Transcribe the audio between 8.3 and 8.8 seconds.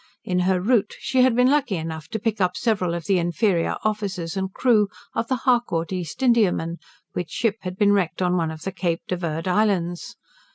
one of the